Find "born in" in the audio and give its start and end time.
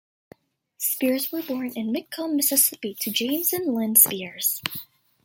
1.45-1.93